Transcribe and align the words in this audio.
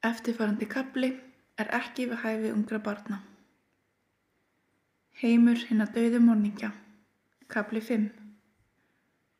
Eftirfarandi 0.00 0.64
kapli 0.64 1.10
er 1.60 1.68
ekki 1.76 2.06
við 2.08 2.22
hæfi 2.22 2.50
ungra 2.54 2.78
barna. 2.80 3.18
Heimur 5.20 5.60
hinn 5.68 5.84
að 5.84 5.92
dauðu 5.98 6.20
morningja. 6.24 6.70
Kapli 7.52 7.82
5. 7.84 8.06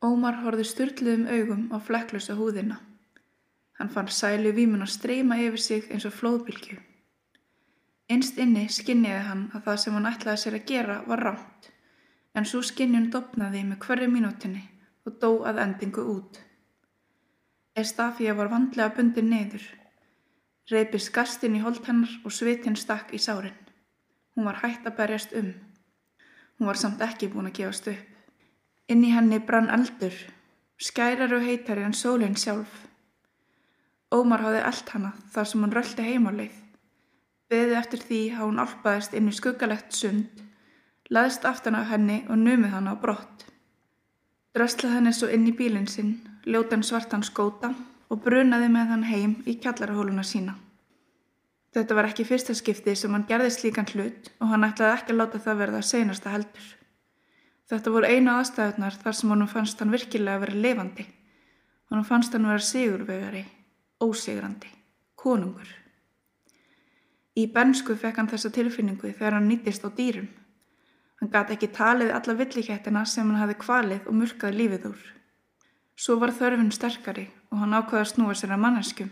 Ómar 0.05 0.43
horfði 0.43 0.67
styrluðum 0.69 1.25
augum 1.33 1.63
á 1.73 1.81
flekklösa 1.81 2.37
húðina. 2.37 2.77
Hann 3.81 3.89
fann 3.95 4.13
sælu 4.13 4.53
vímun 4.53 4.85
að 4.85 4.93
streyma 4.99 5.41
yfir 5.41 5.65
sig 5.71 5.89
eins 5.89 6.05
og 6.05 6.19
flóðbylgju. 6.19 6.77
Einst 8.13 8.37
inni 8.45 8.69
skinniði 8.69 9.25
hann 9.31 9.49
að 9.55 9.65
það 9.71 9.83
sem 9.87 9.97
hann 9.97 10.13
ætlaði 10.13 10.45
sér 10.45 10.61
að 10.61 10.71
gera 10.75 11.01
var 11.09 11.25
rámt, 11.25 11.73
en 12.37 12.45
svo 12.45 12.61
skinnjun 12.61 13.09
dopnaði 13.17 13.65
með 13.65 13.81
hverju 13.87 14.13
mínútinni 14.13 14.67
og 15.09 15.17
dó 15.25 15.31
að 15.49 15.65
endingu 15.65 16.05
út. 16.19 16.45
Estafía 17.73 18.37
var 18.37 18.53
vandlega 18.53 18.93
bundin 18.99 19.33
neyður. 19.33 19.65
Reypi 20.71 21.01
skastinn 21.03 21.57
í 21.59 21.65
holt 21.65 21.89
hennar 21.89 22.13
og 22.23 22.31
svitinn 22.31 22.77
stakk 22.79 23.11
í 23.17 23.19
sárin. 23.19 23.57
Hún 24.37 24.47
var 24.47 24.61
hægt 24.63 24.85
að 24.87 24.97
berjast 25.01 25.33
um. 25.35 25.49
Hún 26.59 26.69
var 26.71 26.79
samt 26.79 27.03
ekki 27.03 27.31
búin 27.33 27.49
að 27.51 27.57
gefast 27.59 27.89
upp. 27.91 28.07
Inn 28.91 29.03
í 29.03 29.11
henni 29.11 29.41
brann 29.43 29.71
eldur, 29.71 30.15
skærar 30.79 31.35
og 31.35 31.43
heitari 31.43 31.83
en 31.87 31.97
sólinn 31.97 32.39
sjálf. 32.39 32.71
Ómar 34.15 34.43
hafði 34.47 34.63
eld 34.71 34.95
hana 34.95 35.13
þar 35.35 35.51
sem 35.51 35.67
hún 35.67 35.75
röldi 35.75 36.07
heimáleið. 36.07 36.57
Beði 37.51 37.77
eftir 37.83 38.07
því 38.07 38.23
há 38.37 38.41
hún 38.45 38.63
alpaðist 38.63 39.15
inn 39.19 39.31
í 39.31 39.35
skuggalegt 39.35 39.95
sund, 39.95 40.43
laðist 41.11 41.47
aftan 41.51 41.79
af 41.79 41.91
henni 41.91 42.23
og 42.29 42.39
numið 42.39 42.75
hana 42.77 42.95
á 42.95 43.03
brott. 43.03 43.47
Dröslað 44.55 45.01
henni 45.01 45.15
svo 45.15 45.27
inn 45.35 45.51
í 45.51 45.55
bílinn 45.55 45.91
sinn, 45.91 46.19
ljótan 46.47 46.87
svartan 46.87 47.27
skóta 47.27 47.75
og 48.11 48.23
brunaði 48.23 48.71
með 48.71 48.93
hann 48.95 49.07
heim 49.07 49.39
í 49.47 49.59
kjallarahóluna 49.63 50.27
sína. 50.27 50.59
Þetta 51.71 51.95
var 51.95 52.09
ekki 52.09 52.27
fyrsta 52.27 52.55
skipti 52.59 52.97
sem 52.99 53.13
hann 53.15 53.29
gerði 53.29 53.51
slíkan 53.55 53.87
hlut 53.93 54.31
og 54.43 54.51
hann 54.51 54.67
ætlaði 54.67 54.97
ekki 54.97 55.15
að 55.15 55.21
láta 55.21 55.43
það 55.45 55.61
verða 55.63 55.83
seinasta 55.87 56.33
heldur. 56.33 56.69
Þetta 57.71 57.93
voru 57.95 58.09
einu 58.11 58.33
aðstæðunar 58.35 58.97
þar 58.99 59.17
sem 59.17 59.31
honum 59.31 59.51
fannst 59.51 59.79
hann 59.79 59.93
virkilega 59.95 60.41
að 60.41 60.45
vera 60.47 60.63
levandi. 60.65 61.05
Honum 61.91 62.07
fannst 62.09 62.35
hann 62.35 62.49
vera 62.51 62.65
sigurvegari, 62.67 63.45
ósigrandi, 64.03 64.73
konungur. 65.15 65.71
Í 67.39 67.47
bensku 67.55 67.95
fekk 67.95 68.19
hann 68.19 68.33
þessa 68.33 68.51
tilfinningu 68.57 69.13
þegar 69.13 69.39
hann 69.39 69.47
nýttist 69.47 69.87
á 69.87 69.91
dýrum. 69.95 70.27
Hann 71.23 71.31
gati 71.31 71.55
ekki 71.55 71.71
talið 71.77 72.11
alla 72.17 72.35
villikettina 72.43 73.05
sem 73.07 73.31
hann 73.31 73.39
hafi 73.45 73.55
kvalið 73.63 74.11
og 74.11 74.19
murkað 74.19 74.59
lífið 74.59 74.91
úr. 74.91 75.07
Svo 75.95 76.19
var 76.19 76.35
þörfun 76.35 76.75
sterkari 76.75 77.29
og 77.53 77.63
hann 77.63 77.79
ákvaði 77.79 78.03
að 78.03 78.13
snúa 78.15 78.35
sér 78.35 78.57
að 78.57 78.63
manneskum. 78.67 79.11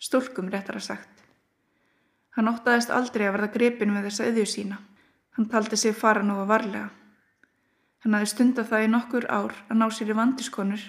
Stúlkum 0.00 0.50
réttara 0.50 0.82
sagt. 0.82 1.19
Hann 2.36 2.48
óttaðist 2.50 2.92
aldrei 2.94 3.26
að 3.26 3.36
verða 3.36 3.52
grepin 3.56 3.94
við 3.96 4.08
þessa 4.08 4.26
auðju 4.28 4.46
sína. 4.46 4.80
Hann 5.36 5.48
taldi 5.50 5.76
sig 5.76 5.96
fara 5.96 6.22
nú 6.22 6.36
að 6.42 6.50
varlega. 6.52 6.88
Hann 8.04 8.16
hafi 8.16 8.30
stundað 8.30 8.70
það 8.70 8.84
í 8.84 8.90
nokkur 8.94 9.26
ár 9.28 9.54
að 9.68 9.78
ná 9.80 9.86
sér 9.92 10.12
í 10.12 10.16
vandiskonur, 10.16 10.84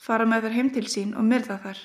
fara 0.00 0.26
með 0.26 0.46
þær 0.46 0.56
heim 0.56 0.70
til 0.74 0.86
sín 0.88 1.16
og 1.18 1.26
myrða 1.26 1.58
þar. 1.64 1.80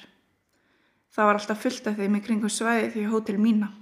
Það 1.13 1.27
var 1.30 1.39
alltaf 1.39 1.63
fullt 1.66 1.89
af 1.89 1.97
þeim 2.00 2.16
í 2.17 2.22
kringum 2.25 2.53
svæði 2.53 2.91
því 2.94 3.03
hótel 3.11 3.38
mína. 3.41 3.73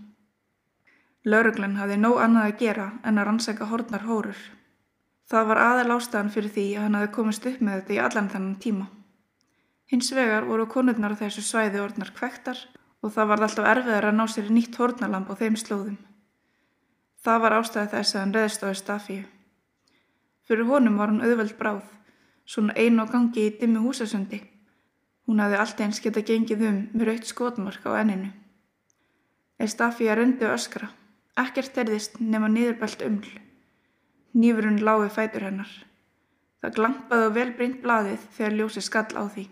Lauruglan 1.23 1.77
hafði 1.77 1.99
nóg 2.01 2.17
annað 2.17 2.47
að 2.47 2.57
gera 2.63 2.87
en 3.05 3.21
að 3.21 3.27
rannsaka 3.27 3.67
hornar 3.69 4.07
hórur. 4.07 4.39
Það 5.29 5.47
var 5.51 5.61
aðal 5.63 5.93
ástæðan 5.95 6.31
fyrir 6.33 6.51
því 6.55 6.65
að 6.75 6.83
hann 6.87 6.97
hafi 6.97 7.11
komist 7.15 7.45
upp 7.47 7.61
með 7.61 7.77
þetta 7.77 7.93
í 7.93 7.99
allan 8.07 8.29
þannan 8.33 8.57
tíma. 8.63 8.87
Hins 9.91 10.09
vegar 10.15 10.47
voru 10.47 10.65
konurnar 10.71 11.13
á 11.13 11.21
þessu 11.21 11.43
svæði 11.45 11.83
orðnar 11.83 12.11
kvektar 12.17 12.59
og 13.01 13.13
það 13.13 13.29
var 13.31 13.43
alltaf 13.45 13.67
erfiðar 13.73 14.07
að 14.09 14.17
ná 14.17 14.23
sér 14.29 14.49
í 14.49 14.55
nýtt 14.55 14.77
hórnalamp 14.77 15.29
á 15.29 15.35
þeim 15.39 15.57
slóðum. 15.57 15.97
Það 17.21 17.41
var 17.43 17.55
ástæði 17.57 17.91
þess 17.93 18.15
að 18.15 18.21
hann 18.21 18.33
reðst 18.35 18.63
á 18.65 18.67
Estafíu. 18.69 19.23
Fyrir 20.47 20.69
honum 20.69 20.97
var 20.97 21.11
hann 21.11 21.21
auðveld 21.21 21.57
bráð, 21.59 21.83
svona 22.45 22.73
einu 22.77 23.05
á 23.05 23.11
gangi 23.11 23.45
í 23.47 23.53
dimmi 23.59 23.81
húsasundi. 23.81 24.41
Hún 25.29 25.41
hafði 25.41 25.59
allt 25.61 25.83
eins 25.85 26.01
geta 26.01 26.25
gengið 26.25 26.65
um 26.69 26.79
með 26.93 27.07
raukt 27.11 27.29
skotmark 27.29 27.85
á 27.85 28.01
enninu. 28.01 28.31
Estafíu 29.61 30.15
röndi 30.17 30.49
öskra, 30.49 30.89
ekkert 31.37 31.77
erðist 31.77 32.17
nema 32.19 32.49
niðurbælt 32.49 33.05
uml. 33.05 33.29
Nýfurinn 34.33 34.81
láði 34.81 35.09
fætur 35.13 35.45
hennar. 35.45 35.71
Það 36.61 36.75
glampaði 36.77 37.29
á 37.29 37.35
velbrynt 37.37 37.81
blaðið 37.83 38.29
þegar 38.37 38.57
ljósi 38.57 38.81
skall 38.85 39.13
á 39.13 39.23
því. 39.29 39.45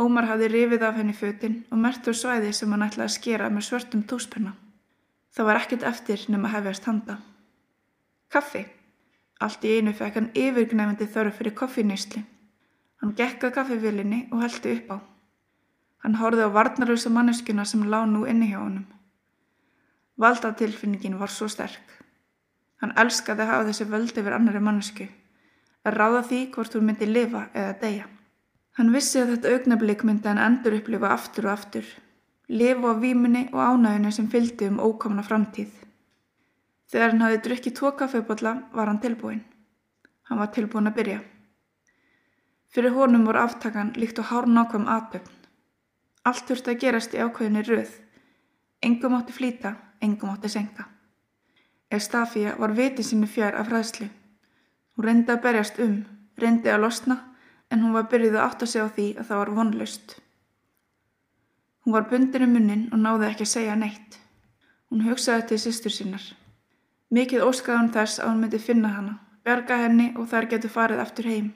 Ómar 0.00 0.24
hafði 0.30 0.48
rifið 0.48 0.84
af 0.88 0.96
henni 0.96 1.12
fötinn 1.12 1.58
og 1.70 1.80
mert 1.80 2.06
úr 2.08 2.16
svæði 2.16 2.52
sem 2.56 2.70
hann 2.72 2.84
ætlaði 2.86 3.08
að 3.10 3.16
skera 3.16 3.50
með 3.52 3.66
svörtum 3.66 4.04
tóspenna. 4.08 4.54
Það 5.36 5.48
var 5.48 5.60
ekkert 5.60 5.84
eftir 5.88 6.24
nema 6.32 6.48
hefjast 6.52 6.88
handa. 6.88 7.18
Kaffi. 8.32 8.64
Allt 9.42 9.64
í 9.66 9.76
einu 9.76 9.92
fekk 9.92 10.16
hann 10.16 10.30
yfirgnæfandi 10.38 11.08
þörf 11.12 11.36
fyrir 11.40 11.56
koffinýsli. 11.58 12.22
Hann 13.02 13.12
gekkað 13.18 13.56
kaffivillinni 13.58 14.28
og 14.32 14.44
heldi 14.44 14.76
upp 14.78 14.94
á. 14.94 14.98
Hann 16.02 16.16
hórði 16.20 16.46
á 16.48 16.54
varnarlösa 16.56 17.10
manneskuna 17.12 17.64
sem 17.68 17.84
lág 17.84 18.08
nú 18.08 18.24
inni 18.30 18.48
hjá 18.52 18.62
honum. 18.62 18.86
Valdatilfinningin 20.16 21.18
var 21.18 21.30
svo 21.30 21.48
sterk. 21.52 21.98
Hann 22.80 22.94
elskaði 22.96 23.44
að 23.44 23.52
hafa 23.52 23.68
þessi 23.68 23.88
völd 23.90 24.16
yfir 24.18 24.34
annari 24.36 24.60
mannesku, 24.62 25.06
að 25.86 25.96
ráða 25.98 26.22
því 26.30 26.40
hvort 26.54 26.74
hún 26.74 26.88
myndi 26.88 27.06
lifa 27.06 27.44
eða 27.54 27.76
deyja. 27.82 28.08
Hann 28.78 28.92
vissi 28.92 29.20
að 29.20 29.34
þetta 29.34 29.52
augnablík 29.56 30.02
myndi 30.08 30.28
hann 30.30 30.40
endur 30.40 30.78
upplifa 30.78 31.10
aftur 31.12 31.48
og 31.48 31.52
aftur, 31.52 31.88
lifa 32.48 32.92
á 32.92 33.00
výmunni 33.00 33.48
og 33.52 33.60
ánæginu 33.60 34.12
sem 34.12 34.28
fylgdi 34.32 34.70
um 34.72 34.80
ókomna 34.80 35.24
framtíð. 35.26 35.72
Þegar 36.92 37.12
hann 37.12 37.24
hafi 37.24 37.40
drukkið 37.44 37.74
tvo 37.76 37.90
kaffebotla 37.96 38.52
var 38.72 38.88
hann 38.88 39.00
tilbúin. 39.00 39.42
Hann 40.28 40.40
var 40.40 40.52
tilbúin 40.52 40.88
að 40.88 40.96
byrja. 40.98 41.20
Fyrir 42.72 42.94
honum 42.96 43.26
voru 43.28 43.42
aftakan 43.42 43.92
líkt 44.00 44.20
og 44.22 44.30
hár 44.30 44.48
nákvæm 44.48 44.88
aðböfn. 44.88 45.36
Allt 46.24 46.48
þurfti 46.48 46.72
að 46.72 46.80
gerast 46.84 47.14
í 47.16 47.20
ákveðinni 47.20 47.64
röð. 47.66 47.92
Engum 48.80 49.16
átti 49.18 49.36
flýta, 49.36 49.74
engum 50.00 50.32
átti 50.32 50.48
senka. 50.48 50.86
Estafía 51.92 52.54
var 52.58 52.72
viti 52.72 53.04
sinni 53.04 53.28
fjær 53.28 53.58
af 53.60 53.68
hræðslu. 53.68 54.08
Hún 54.96 55.04
reyndi 55.04 55.32
að 55.34 55.42
berjast 55.44 55.80
um, 55.84 55.98
reyndi 56.40 56.72
að 56.72 56.86
losna, 56.86 57.18
en 57.72 57.80
hún 57.80 57.96
var 57.96 58.10
byrjuð 58.12 58.36
að 58.36 58.44
átta 58.44 58.68
sig 58.68 58.84
á 58.84 58.88
því 58.92 59.06
að 59.16 59.26
það 59.30 59.40
var 59.40 59.50
vonlust. 59.56 60.14
Hún 61.82 61.96
var 61.96 62.06
bundin 62.10 62.46
um 62.46 62.52
munnin 62.54 62.84
og 62.92 63.00
náði 63.00 63.28
ekki 63.30 63.46
að 63.48 63.52
segja 63.56 63.76
neitt. 63.78 64.18
Hún 64.92 65.02
hugsaði 65.08 65.48
til 65.48 65.60
sýstur 65.64 65.94
sínar. 65.94 66.24
Mikið 67.10 67.46
óskaði 67.48 67.80
hún 67.80 67.92
þess 67.96 68.20
að 68.20 68.30
hún 68.30 68.42
myndi 68.44 68.60
finna 68.62 68.92
hana, 68.92 69.18
berga 69.44 69.80
henni 69.80 70.12
og 70.14 70.28
þær 70.30 70.48
getur 70.52 70.72
farið 70.76 71.02
aftur 71.02 71.28
heim. 71.32 71.50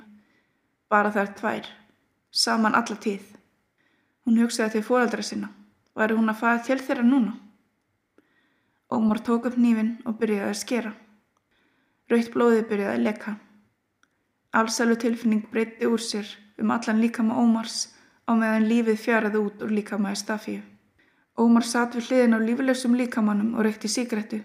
Bara 0.90 1.12
þær 1.14 1.32
tvær. 1.38 1.70
Saman 2.30 2.74
alla 2.74 2.96
tíð. 3.06 3.22
Hún 4.26 4.42
hugsaði 4.42 4.78
til 4.78 4.86
fóreldra 4.88 5.22
sinna. 5.22 5.52
Væri 5.96 6.18
hún 6.18 6.32
að 6.32 6.40
fara 6.42 6.62
til 6.66 6.80
þeirra 6.82 7.06
núna? 7.06 7.36
Ómar 8.90 9.22
tók 9.22 9.46
upp 9.48 9.56
nýfin 9.58 9.96
og 10.06 10.18
byrjaði 10.20 10.50
að 10.50 10.60
skera. 10.60 10.92
Rauðt 12.10 12.34
blóði 12.34 12.66
byrjaði 12.68 12.98
að 12.98 13.06
leka. 13.06 13.32
Allsælu 14.56 14.96
tilfinning 14.96 15.44
breytti 15.52 15.84
úr 15.84 16.00
sér 16.00 16.28
um 16.60 16.70
allan 16.70 17.00
líkama 17.00 17.36
Ómars 17.36 17.92
á 18.24 18.32
meðan 18.32 18.68
lífið 18.70 18.98
fjaraði 19.04 19.40
út 19.46 19.62
úr 19.62 19.72
líkama 19.78 20.12
í 20.14 20.16
stafíu. 20.16 20.62
Ómar 21.36 21.66
satt 21.68 21.94
við 21.96 22.06
hliðin 22.08 22.36
á 22.36 22.40
lífilegsum 22.40 22.94
líkamannum 22.96 23.50
og 23.54 23.66
reykti 23.66 23.90
síkrettu. 23.92 24.38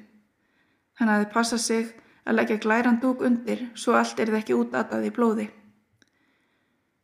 Hann 1.00 1.10
aði 1.10 1.30
passað 1.32 1.62
sig 1.64 1.94
að 2.26 2.36
leggja 2.38 2.58
glæran 2.66 3.00
dúk 3.00 3.24
undir 3.24 3.62
svo 3.74 3.96
allt 3.96 4.20
er 4.20 4.34
það 4.34 4.40
ekki 4.42 4.58
útatað 4.58 5.08
í 5.08 5.12
blóði. 5.16 5.46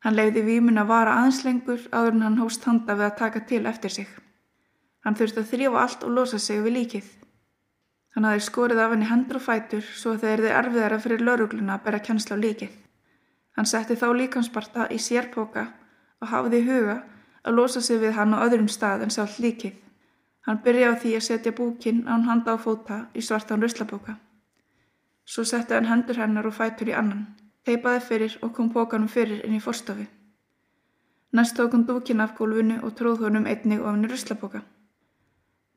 Hann 0.04 0.18
leiði 0.18 0.44
výmun 0.50 0.82
að 0.82 0.92
vara 0.92 1.14
aðeinslengur 1.22 1.88
áður 1.92 2.18
en 2.18 2.26
hann 2.26 2.42
hóst 2.42 2.68
handa 2.68 2.98
við 3.00 3.06
að 3.08 3.16
taka 3.22 3.44
til 3.52 3.62
eftir 3.72 3.94
sig. 3.96 4.10
Hann 5.06 5.16
þurfti 5.16 5.42
að 5.42 5.54
þrjófa 5.54 5.86
allt 5.86 6.04
og 6.04 6.14
losa 6.18 6.40
sig 6.40 6.60
við 6.66 6.76
líkið. 6.80 7.08
Hann 8.16 8.28
hafði 8.28 8.44
skorið 8.50 8.84
af 8.84 8.92
henni 8.92 9.08
hendur 9.08 9.40
og 9.40 9.46
fætur 9.48 9.88
svo 9.96 10.18
þeir 10.20 10.44
þið 10.44 10.60
erfiðara 10.60 11.00
fyrir 11.00 11.24
laurugluna 11.24 11.80
að 11.80 11.88
bera 11.88 12.04
kjensla 12.04 12.36
á 12.36 12.44
líkið. 12.44 12.76
Hann 13.58 13.66
setti 13.66 13.98
þá 13.98 14.12
líkansparta 14.14 14.86
í 14.94 15.00
sérpoka 15.02 15.66
og 16.22 16.30
hafði 16.30 16.62
í 16.62 16.68
huga 16.68 16.98
að 17.44 17.58
losa 17.58 17.82
sig 17.82 18.00
við 18.04 18.14
hann 18.18 18.36
á 18.38 18.46
öðrum 18.46 18.70
stað 18.70 19.08
en 19.08 19.14
sátt 19.14 19.40
líkið. 19.42 19.74
Hann 20.46 20.62
byrjaði 20.64 20.94
á 20.94 21.02
því 21.02 21.14
að 21.18 21.26
setja 21.28 21.56
búkinn 21.58 22.04
án 22.08 22.28
handa 22.30 22.54
á 22.54 22.58
fóta 22.62 23.00
í 23.18 23.24
svartan 23.26 23.64
ruslaboka. 23.64 24.20
Svo 25.26 25.44
setti 25.44 25.74
hann 25.74 25.90
hendur 25.90 26.22
hennar 26.22 26.48
og 26.48 26.56
fætur 26.56 26.92
í 26.92 26.96
annan, 26.96 27.26
teipaði 27.66 28.04
fyrir 28.10 28.38
og 28.46 28.54
kom 28.56 28.70
pókanum 28.72 29.10
fyrir 29.12 29.42
inn 29.44 29.58
í 29.58 29.64
forstofi. 29.64 30.06
Næst 31.36 31.58
tók 31.58 31.74
hann 31.76 31.88
búkinn 31.90 32.24
af 32.24 32.38
gólfinu 32.38 32.78
og 32.84 32.94
tróð 32.96 33.26
honum 33.26 33.50
einnig 33.50 33.82
ofin 33.82 34.06
í 34.06 34.12
ruslaboka. 34.12 34.62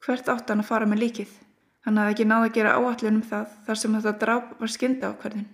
Hvert 0.05 0.29
átt 0.29 0.53
hann 0.53 0.62
að 0.62 0.69
fara 0.69 0.87
með 0.87 1.03
líkið? 1.06 1.33
Hann 1.85 1.99
hafði 1.99 2.15
ekki 2.15 2.29
náð 2.29 2.47
að 2.47 2.55
gera 2.59 2.76
áallun 2.76 3.19
um 3.19 3.26
það 3.33 3.56
þar 3.67 3.81
sem 3.81 3.97
þetta 3.97 4.12
dráp 4.23 4.55
var 4.61 4.73
skynda 4.76 5.11
ákverðin. 5.11 5.49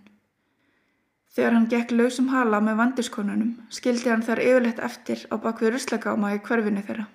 Þegar 1.34 1.52
hann 1.56 1.69
gekk 1.73 1.93
lausum 1.93 2.31
hala 2.32 2.61
með 2.64 2.78
vandiskonunum 2.81 3.52
skildi 3.78 4.12
hann 4.12 4.25
þar 4.25 4.43
yfirleitt 4.44 4.81
eftir 4.87 5.26
á 5.32 5.34
bakvið 5.37 5.75
ruslagáma 5.75 6.32
í 6.37 6.40
hverfinu 6.46 6.84
þeirra. 6.87 7.06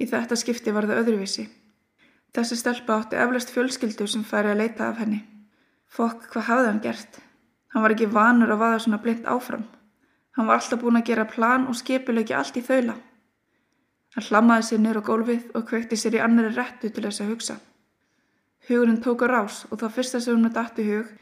Í 0.00 0.06
þetta 0.08 0.36
skipti 0.40 0.72
var 0.72 0.88
það 0.88 1.02
öðruvísi. 1.04 1.46
Þessi 2.34 2.56
stelpa 2.60 3.00
átti 3.00 3.18
eflaust 3.18 3.52
fjölskyldu 3.54 4.06
sem 4.08 4.24
færi 4.24 4.52
að 4.52 4.62
leita 4.62 4.88
af 4.88 5.00
henni. 5.02 5.20
Fokk, 5.90 6.28
hvað 6.32 6.46
hafði 6.48 6.68
hann 6.70 6.82
gert? 6.84 7.20
Hann 7.74 7.84
var 7.84 7.94
ekki 7.94 8.10
vanur 8.14 8.52
að 8.54 8.62
vaða 8.62 8.82
svona 8.84 9.00
blind 9.02 9.26
áfram. 9.26 9.64
Hann 10.36 10.46
var 10.46 10.60
alltaf 10.60 10.80
búin 10.82 10.98
að 11.00 11.08
gera 11.10 11.26
plan 11.30 11.66
og 11.70 11.78
skipilegi 11.78 12.36
allt 12.36 12.56
í 12.56 12.62
þaula. 12.66 12.94
Hann 14.14 14.26
hlammaði 14.28 14.66
sér 14.66 14.80
nýr 14.82 15.00
á 15.00 15.02
gólfið 15.06 15.50
og 15.54 15.66
kvekti 15.68 15.98
sér 15.98 16.16
í 16.18 16.22
annari 16.22 16.52
réttu 16.54 16.90
til 16.90 17.04
þess 17.04 17.22
að 17.24 17.32
hugsa. 17.34 17.56
Hugurinn 18.68 19.02
tók 19.02 19.24
á 19.24 19.26
rás 19.30 19.64
og 19.70 19.80
það 19.82 19.94
fyrsta 19.96 20.20
sem 20.22 20.34
hún 20.34 20.46
með 20.46 20.56
dættu 20.58 20.86
hug 20.86 21.12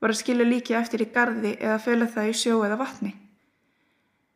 var 0.00 0.12
að 0.12 0.20
skilja 0.20 0.46
líki 0.48 0.76
eftir 0.78 1.04
í 1.04 1.10
gardi 1.14 1.54
eða 1.58 1.82
fela 1.82 2.08
það 2.10 2.30
í 2.30 2.38
sjó 2.40 2.60
eða 2.66 2.80
vatni. 2.80 3.12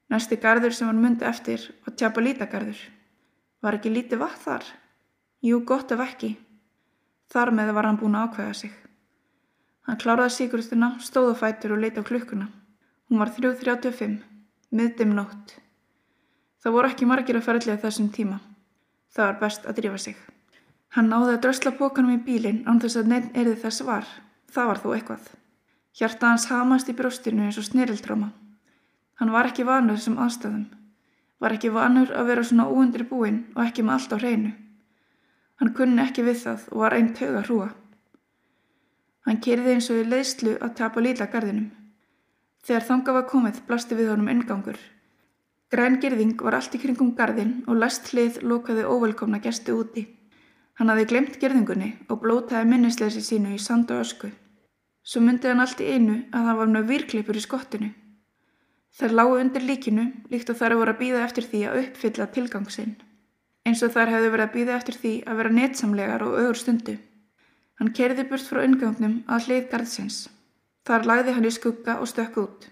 Næsti 0.08 0.38
gardur 0.40 0.72
sem 0.72 0.88
hann 0.88 1.00
myndi 1.02 1.26
eftir 1.28 1.64
var 1.84 1.96
tjapa 1.96 2.24
lítagardur. 2.24 2.78
Var 3.62 3.76
ekki 3.76 3.92
lítið 3.92 4.22
vatn 4.22 4.44
þar? 4.44 4.68
Jú, 5.44 5.60
gott 5.66 5.92
ef 5.92 6.00
ekki. 6.00 6.36
Þar 7.28 7.52
með 7.54 7.72
var 7.76 7.88
hann 7.88 7.98
búin 8.00 8.16
að 8.16 8.28
ákveða 8.28 8.54
sig. 8.62 8.72
Hann 9.88 10.00
kláraði 10.00 10.34
síkurstuna, 10.36 10.94
stóð 11.00 11.32
á 11.32 11.40
fætur 11.42 11.74
og 11.76 11.82
leiti 11.82 12.00
á 12.00 12.04
klukkuna. 12.04 12.48
Hún 13.08 13.20
var 13.20 13.30
3.35, 13.32 14.18
miðdim 14.70 15.14
nótt. 15.16 15.54
Það 16.62 16.74
voru 16.74 16.90
ekki 16.90 17.08
margir 17.08 17.38
að 17.38 17.46
ferðlega 17.46 17.82
þessum 17.84 18.08
tíma. 18.12 18.40
Það 19.14 19.24
var 19.26 19.38
best 19.42 19.68
að 19.68 19.78
drífa 19.78 20.00
sig. 20.02 20.16
Hann 20.96 21.08
náði 21.12 21.36
að 21.36 21.42
drösla 21.44 21.72
bókanum 21.78 22.16
í 22.16 22.22
bílinn 22.24 22.64
án 22.68 22.80
þess 22.82 23.00
að 23.00 23.12
neinn 23.12 23.30
erði 23.36 23.56
þess 23.62 23.84
var. 23.88 24.08
Það 24.52 24.68
var 24.70 24.82
þó 24.82 24.88
eitthvað. 24.96 25.30
Hjarta 25.96 26.32
hans 26.32 26.48
hamast 26.50 26.88
í 26.90 26.96
brjóstinu 26.98 27.46
eins 27.46 27.58
og 27.58 27.66
snirildráma. 27.68 28.32
Hann 29.18 29.32
var 29.34 29.48
ekki 29.48 29.66
vanur 29.66 29.96
þessum 29.96 30.18
aðstæðum. 30.22 30.66
Var 31.38 31.54
ekki 31.54 31.70
vanur 31.74 32.12
að 32.14 32.28
vera 32.32 32.44
svona 32.44 32.68
óundir 32.68 33.06
búinn 33.08 33.44
og 33.56 33.64
ekki 33.64 33.84
með 33.86 33.94
allt 33.96 34.14
á 34.14 34.16
hreinu. 34.18 34.52
Hann 35.58 35.74
kunni 35.74 36.02
ekki 36.02 36.26
við 36.26 36.42
það 36.44 36.68
og 36.70 36.84
var 36.84 36.94
einn 36.98 37.14
tög 37.18 37.34
að 37.34 37.48
hrúa. 37.48 37.68
Hann 39.26 39.40
kerði 39.44 39.74
eins 39.74 39.90
og 39.90 39.98
í 40.02 40.06
leiðslu 40.06 40.54
að 40.62 40.76
tapa 40.78 41.02
lítla 41.02 41.26
gardinum. 41.32 41.72
Þegar 42.64 42.86
þanga 42.90 43.16
var 43.16 43.26
komið 43.32 43.60
blasti 43.66 43.98
við 43.98 44.12
honum 44.12 44.30
engangur. 44.32 44.78
Græn 45.68 45.98
gerðing 46.00 46.38
var 46.40 46.56
allt 46.56 46.74
í 46.78 46.80
kringum 46.80 47.10
gardin 47.16 47.58
og 47.66 47.76
lest 47.82 48.08
hlið 48.12 48.38
lókaði 48.40 48.86
óvelkomna 48.88 49.42
gæstu 49.44 49.74
úti. 49.76 50.06
Hann 50.78 50.88
hafi 50.92 51.08
glemt 51.10 51.40
gerðingunni 51.42 51.90
og 52.08 52.22
blótaði 52.22 52.70
minnisleysi 52.70 53.20
sínu 53.26 53.52
í 53.56 53.58
sand 53.60 53.90
og 53.90 54.04
ösku. 54.06 54.30
Svo 55.08 55.24
myndi 55.24 55.48
hann 55.48 55.64
allt 55.64 55.80
í 55.80 55.88
einu 55.88 56.20
að 56.28 56.48
það 56.50 56.60
var 56.60 56.72
með 56.76 56.88
virkleipur 56.92 57.40
í 57.40 57.44
skottinu. 57.44 57.90
Þær 58.98 59.14
lágu 59.16 59.36
undir 59.40 59.64
líkinu 59.64 60.08
líkt 60.32 60.50
og 60.52 60.58
þær 60.60 60.80
voru 60.80 60.92
að 60.92 61.04
býða 61.04 61.24
eftir 61.24 61.48
því 61.48 61.66
að 61.68 61.84
uppfylla 61.84 62.32
tilgangsinn 62.34 62.96
eins 63.68 63.84
og 63.84 63.92
þær 63.92 64.14
hefðu 64.14 64.32
verið 64.32 64.46
að 64.46 64.54
býða 64.56 64.76
eftir 64.78 64.98
því 65.02 65.12
að 65.28 65.38
vera 65.40 65.54
netsamlegar 65.58 66.24
og 66.24 66.36
augur 66.40 66.58
stundu. 66.58 66.96
Hann 67.78 67.94
kerði 67.94 68.24
burt 68.30 68.48
frá 68.48 68.62
ungangnum 68.64 69.16
að 69.28 69.48
hlið 69.48 69.66
gardsins. 69.72 70.18
Þar 70.88 71.08
lagði 71.10 71.34
hann 71.36 71.48
í 71.48 71.54
skugga 71.54 71.98
og 72.02 72.08
stökk 72.10 72.38
út. 72.42 72.68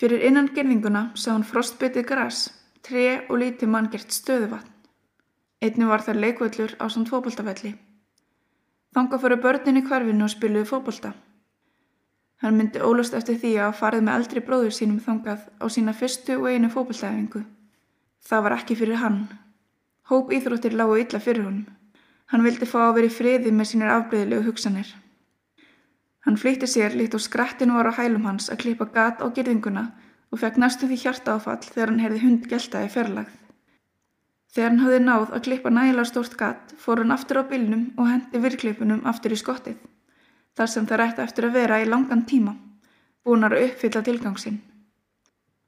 Fyrir 0.00 0.24
innan 0.28 0.50
gerðinguna 0.56 1.10
sá 1.16 1.30
hann 1.32 1.46
frostbyttið 1.46 2.06
græs, 2.08 2.42
tre 2.84 3.06
og 3.28 3.40
lítið 3.40 3.72
manngert 3.72 4.12
stöðuvatn. 4.12 4.76
Einni 5.60 5.88
var 5.88 6.04
þar 6.04 6.20
leikvöllur 6.24 6.76
á 6.80 6.84
samt 6.88 7.10
fókbaltafelli. 7.12 7.74
Þanga 8.96 9.18
fyrir 9.22 9.42
börnin 9.44 9.80
í 9.80 9.84
hverfinu 9.88 10.24
og 10.24 10.32
spiluði 10.32 10.68
fókbalta. 10.68 11.12
Hann 12.40 12.56
myndi 12.56 12.80
ólust 12.80 13.14
eftir 13.14 13.36
því 13.36 13.52
að 13.66 13.76
farið 13.82 14.06
með 14.06 14.18
eldri 14.20 14.40
bróður 14.46 14.76
sínum 14.76 15.00
þangað 15.04 15.44
á 15.60 15.66
sína 15.68 15.92
fyrstu 15.92 16.38
og 16.40 16.48
einu 16.48 16.72
fókbaltæfingu. 16.72 17.44
Það 18.24 18.42
var 18.46 18.56
ekki 18.56 18.76
fyrir 18.80 19.00
hann, 19.00 19.20
Hóp 20.10 20.32
íþróttir 20.34 20.74
lágu 20.74 20.96
illa 20.98 21.20
fyrir 21.22 21.44
honum. 21.46 21.66
Hann 22.32 22.42
vildi 22.42 22.66
fá 22.66 22.80
að 22.88 22.96
vera 22.96 23.06
í 23.06 23.12
friði 23.14 23.50
með 23.54 23.68
sínir 23.70 23.90
afbreyðilegu 23.94 24.42
hugsanir. 24.48 24.88
Hann 26.26 26.38
flýtti 26.42 26.66
sér 26.66 26.96
líkt 26.98 27.14
og 27.14 27.22
skrættinu 27.22 27.76
var 27.76 27.90
á 27.90 27.94
hælum 27.94 28.26
hans 28.26 28.50
að 28.50 28.58
klippa 28.64 28.88
gat 28.96 29.22
á 29.22 29.26
gerðinguna 29.36 29.84
og 30.34 30.42
fekk 30.42 30.58
næstu 30.58 30.88
því 30.90 30.98
hjarta 31.04 31.36
áfall 31.38 31.62
þegar 31.62 31.92
hann 31.92 32.02
heyrði 32.02 32.22
hund 32.24 32.48
geltaði 32.50 32.90
ferlagð. 32.96 33.36
Þegar 34.50 34.70
hann 34.70 34.82
hafði 34.82 35.00
náð 35.04 35.30
að 35.30 35.44
klippa 35.46 35.74
nægilega 35.76 36.10
stórt 36.10 36.34
gat 36.42 36.74
fór 36.82 37.04
hann 37.04 37.14
aftur 37.14 37.38
á 37.38 37.50
bylnum 37.54 37.86
og 37.94 38.10
hendi 38.10 38.42
virkleipunum 38.42 39.06
aftur 39.06 39.36
í 39.36 39.38
skottið, 39.38 39.78
þar 40.56 40.72
sem 40.72 40.86
það 40.86 41.00
rætti 41.00 41.22
eftir 41.24 41.46
að 41.48 41.56
vera 41.58 41.78
í 41.82 41.86
langan 41.88 42.26
tíma, 42.26 42.56
búinar 43.24 43.54
að 43.56 43.68
uppfylla 43.68 44.02
tilgangsinn. 44.06 44.60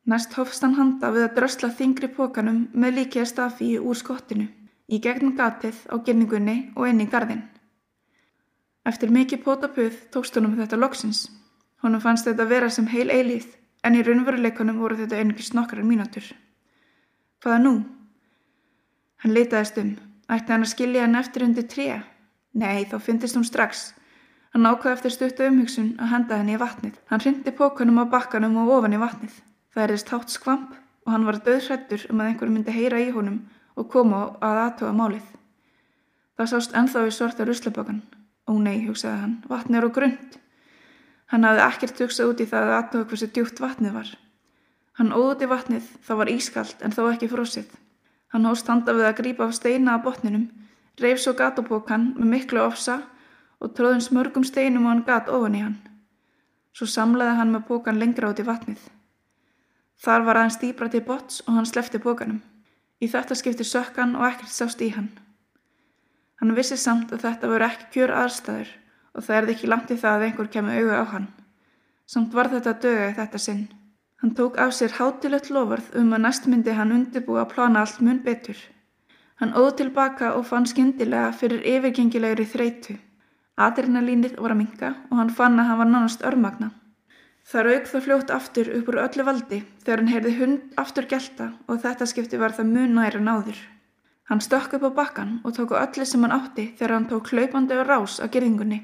Næst 0.06 0.34
hofst 0.34 0.64
hann 0.64 0.74
handa 0.74 1.12
við 1.14 1.28
að 1.28 1.36
drösla 1.36 1.70
þingri 1.78 2.08
pókanum 2.10 2.64
með 2.74 2.96
líkja 2.98 3.26
stafíu 3.28 3.84
úr 3.86 3.98
skottinu, 3.98 4.48
í 4.90 4.98
gegnum 4.98 5.36
gatið 5.38 5.78
á 5.92 5.94
genningunni 6.02 6.56
og 6.74 6.88
inn 6.90 7.04
í 7.04 7.06
gardin. 7.06 7.44
Eftir 8.82 9.14
mikið 9.14 9.44
pótapuð 9.44 9.98
tókst 10.10 10.34
honum 10.34 10.56
þetta 10.58 10.80
loksins. 10.80 11.28
Honum 11.82 12.02
fannst 12.02 12.26
þetta 12.26 12.48
vera 12.50 12.70
sem 12.70 12.88
heil 12.90 13.10
eilíð, 13.14 13.46
en 13.86 13.94
í 13.94 14.02
raunveruleikunum 14.02 14.80
voru 14.82 14.98
þetta 14.98 15.20
einungis 15.22 15.52
nokkrar 15.54 15.86
mínatur. 15.86 16.26
Hvaða 17.42 17.62
nú? 17.62 17.74
Hann 19.22 19.34
leitaðist 19.34 19.78
um. 19.78 19.94
Ætti 20.30 20.54
hann 20.54 20.66
að 20.66 20.72
skilja 20.72 21.06
hann 21.06 21.18
eftir 21.18 21.46
undir 21.46 21.66
trea? 21.70 22.00
Nei, 22.58 22.82
þá 22.90 22.98
fyndist 23.02 23.38
hún 23.38 23.46
strax. 23.46 23.92
Hann 24.52 24.68
ákvaði 24.68 24.92
eftir 24.98 25.12
stuttu 25.14 25.44
umhugsun 25.48 25.94
að 25.96 26.10
henda 26.12 26.36
henni 26.36 26.58
í 26.58 26.60
vatnið. 26.60 26.96
Hann 27.08 27.22
hrindi 27.24 27.52
pókanum 27.56 28.02
á 28.02 28.12
bakkanum 28.12 28.58
og 28.60 28.72
ofan 28.76 28.92
í 28.92 29.00
vatnið. 29.00 29.36
Það 29.72 29.84
erist 29.86 30.10
hátt 30.12 30.34
skvamp 30.34 30.74
og 31.06 31.12
hann 31.14 31.24
var 31.24 31.38
döðhrættur 31.46 32.04
um 32.12 32.20
að 32.20 32.28
einhver 32.28 32.50
myndi 32.52 32.74
heyra 32.74 33.00
í 33.00 33.08
honum 33.14 33.38
og 33.80 33.88
koma 33.94 34.18
að 34.44 34.60
aðtöga 34.66 34.92
málið. 34.98 35.30
Það 36.36 36.50
sást 36.52 36.76
enþá 36.76 37.06
í 37.08 37.14
svarta 37.16 37.46
ruslabökan. 37.48 38.02
Ó 38.44 38.52
nei, 38.60 38.82
hugsaði 38.84 39.22
hann, 39.22 39.38
vatni 39.48 39.78
er 39.78 39.86
á 39.88 39.90
grund. 39.96 40.36
Hann 41.32 41.46
hafði 41.48 41.64
ekkert 41.70 42.02
hugsað 42.04 42.32
út 42.34 42.42
í 42.44 42.48
það 42.50 42.66
að 42.66 42.76
aðtöga 42.76 43.08
hversu 43.08 43.28
djúpt 43.32 43.62
vatnið 43.62 43.96
var. 43.96 44.10
Hann 45.00 45.14
óð 45.16 45.28
út 45.30 45.46
í 45.46 45.48
vatnið, 45.48 45.86
það 46.04 46.20
var 46.20 46.32
ískalt 46.32 46.84
en 46.84 46.92
þó 46.92 47.02
ekki 47.06 47.30
frósið. 47.32 47.70
Hann 48.36 48.44
hóst 48.44 48.68
handa 48.68 48.92
við 48.92 49.08
að 49.08 49.16
grípa 49.22 49.46
af 49.48 49.56
steina 49.56 49.96
á 49.96 50.04
botninum, 50.04 50.50
reif 51.00 51.22
svo 51.22 51.32
gatapókan 51.38 52.10
með 52.18 52.28
miklu 52.34 52.60
ofsa 52.66 52.98
og 53.62 53.74
tróðins 53.78 54.10
mörgum 54.10 54.44
steinum 54.44 54.86
og 54.88 54.92
hann 54.92 55.04
gat 55.06 55.30
ofan 55.30 55.56
í 55.56 55.62
hann. 55.62 55.78
Svo 56.74 56.88
samlaði 56.90 57.38
hann 57.38 57.52
með 57.54 57.66
pókan 57.68 58.00
lengra 58.00 58.32
út 58.32 58.40
í 58.42 58.46
vatnið. 58.46 58.80
Þar 60.02 60.24
var 60.26 60.40
aðeins 60.40 60.58
dýbra 60.62 60.88
til 60.90 61.02
bots 61.06 61.42
og 61.46 61.54
hann 61.56 61.68
slefti 61.68 62.00
bókanum. 62.02 62.40
Í 63.02 63.06
þetta 63.12 63.36
skipti 63.38 63.66
sökkan 63.66 64.16
og 64.18 64.26
ekkert 64.28 64.54
sást 64.54 64.82
í 64.82 64.88
hann. 64.96 65.12
Hann 66.40 66.56
vissi 66.56 66.78
samt 66.80 67.12
að 67.14 67.22
þetta 67.26 67.50
voru 67.52 67.68
ekki 67.68 67.90
kjör 67.94 68.14
aðstæður 68.22 68.72
og 69.14 69.26
það 69.26 69.36
erði 69.36 69.54
ekki 69.54 69.70
langt 69.70 69.92
í 69.94 69.98
það 70.02 70.16
að 70.16 70.26
einhver 70.26 70.50
kemur 70.56 70.80
auga 70.80 70.98
á 70.98 71.04
hann. 71.12 71.28
Samt 72.06 72.34
var 72.34 72.50
þetta 72.50 72.74
döga 72.82 73.08
í 73.12 73.14
þetta 73.20 73.42
sinn. 73.44 73.62
Hann 74.22 74.34
tók 74.38 74.58
af 74.58 74.74
sér 74.74 74.96
hátilegt 74.98 75.50
lofurð 75.54 75.94
um 75.98 76.12
að 76.14 76.24
næstmyndi 76.24 76.74
hann 76.78 76.94
undirbúa 76.96 77.44
að 77.44 77.52
plana 77.54 77.82
allt 77.82 78.02
mun 78.02 78.20
betur. 78.26 78.58
Hann 79.38 79.54
óð 79.58 79.70
tilbaka 79.80 80.34
og 80.38 80.46
fann 80.50 80.66
skindilega 80.70 81.32
fyrir 81.34 81.62
yfirgengilegri 81.66 82.46
þreitu. 82.46 82.98
Adrenalínið 83.60 84.38
var 84.40 84.54
að 84.54 84.62
minka 84.62 84.94
og 85.10 85.18
hann 85.18 85.30
fann 85.36 85.60
að 85.60 85.66
hann 85.68 85.78
var 85.78 85.90
nánast 85.90 86.22
örmagna. 86.24 86.70
Það 87.44 87.66
rauk 87.66 87.88
það 87.90 88.04
fljótt 88.06 88.30
aftur 88.32 88.68
upp 88.78 88.88
úr 88.88 88.98
öllu 89.02 89.24
valdi 89.26 89.58
þegar 89.82 90.00
hann 90.00 90.12
heyrði 90.12 90.32
hund 90.38 90.76
aftur 90.80 91.08
gelta 91.10 91.50
og 91.68 91.82
þetta 91.82 92.06
skipti 92.08 92.38
var 92.40 92.54
það 92.56 92.70
mun 92.70 92.94
næra 92.96 93.20
náður. 93.20 93.58
Hann 94.30 94.40
stökk 94.40 94.78
upp 94.78 94.86
á 94.88 94.90
bakkan 94.96 95.34
og 95.44 95.52
tók 95.52 95.74
á 95.76 95.84
öllu 95.84 96.06
sem 96.08 96.24
hann 96.24 96.32
átti 96.32 96.70
þegar 96.78 96.94
hann 96.96 97.08
tók 97.10 97.28
hlaupandi 97.28 97.76
og 97.76 97.86
rás 97.90 98.14
á 98.24 98.26
gerðingunni. 98.32 98.78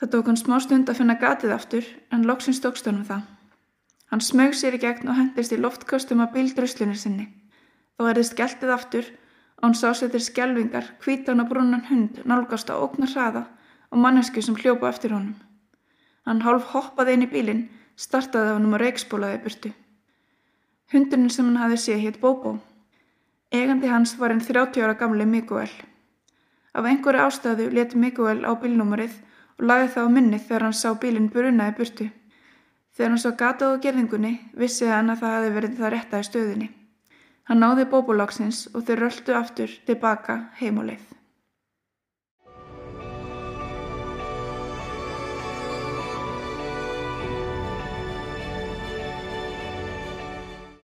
Það 0.00 0.12
tók 0.14 0.30
hann 0.30 0.40
smá 0.40 0.56
stund 0.60 0.88
að 0.88 1.02
finna 1.02 1.18
gatið 1.20 1.52
aftur 1.52 1.90
en 2.12 2.24
loksins 2.24 2.62
tókst 2.64 2.88
honum 2.88 3.04
það. 3.04 3.26
Hann 4.08 4.24
smög 4.24 4.56
sér 4.56 4.78
í 4.78 4.80
gegn 4.80 5.10
og 5.10 5.18
hendist 5.18 5.52
í 5.52 5.60
loftkostum 5.60 6.22
að 6.24 6.32
bíldröslunir 6.38 6.96
sinni. 6.96 7.28
Þá 7.98 8.08
erðist 8.08 8.38
geltið 8.38 8.72
aftur 8.72 9.12
og 9.58 9.68
hann 9.68 9.76
sá 9.76 9.92
sér 9.92 10.14
til 10.14 10.22
skjelvingar 10.24 10.94
hvítan 11.04 11.42
og 11.44 11.50
brúnan 11.50 11.84
hund 11.90 12.22
nálgast 12.24 12.72
á 12.72 12.80
óknar 12.80 13.12
hraða 13.12 13.44
og 13.90 13.98
mannesku 14.02 14.42
sem 14.42 14.56
hljópa 14.56 14.88
eftir 14.88 15.14
honum. 15.14 15.34
Hann 16.26 16.42
hálf 16.42 16.72
hoppaði 16.74 17.16
inn 17.16 17.26
í 17.26 17.30
bílinn, 17.30 17.66
startaði 17.96 18.50
á 18.50 18.54
hann 18.56 18.66
um 18.66 18.74
að 18.76 18.82
reikspólaði 18.84 19.42
burtu. 19.44 19.72
Hundurinn 20.92 21.30
sem 21.30 21.46
hann 21.46 21.60
hafi 21.62 21.78
séð 21.82 22.02
hétt 22.04 22.20
Bóbó. 22.22 22.56
Egandi 23.54 23.90
hans 23.90 24.16
var 24.18 24.34
einn 24.34 24.42
30 24.42 24.82
ára 24.82 24.98
gamli 24.98 25.26
Miguel. 25.26 25.70
Af 26.74 26.84
einhverju 26.84 27.22
ástæðu 27.26 27.70
leti 27.72 27.98
Miguel 27.98 28.42
á 28.42 28.52
bílnúmarið 28.58 29.14
og 29.58 29.66
lagði 29.70 29.92
það 29.94 30.06
á 30.06 30.14
minni 30.16 30.38
þegar 30.38 30.66
hann 30.66 30.78
sá 30.80 30.88
bílinn 30.94 31.30
burunaði 31.32 31.76
burtu. 31.78 32.08
Þegar 32.96 33.12
hann 33.12 33.22
sá 33.22 33.30
gatað 33.42 33.76
á 33.78 33.82
gerðingunni 33.86 34.32
vissi 34.54 34.90
hann 34.90 35.10
að 35.14 35.22
það 35.22 35.36
hefði 35.36 35.54
verið 35.58 35.78
það 35.80 35.92
réttaði 35.94 36.28
stöðinni. 36.30 36.70
Hann 37.46 37.62
náði 37.62 37.90
Bóbólagsins 37.90 38.66
og 38.74 38.86
þeir 38.86 39.04
röldu 39.06 39.38
aftur 39.38 39.78
tilbaka 39.86 40.40
heim 40.58 40.82
og 40.82 40.90
leið. 40.90 41.15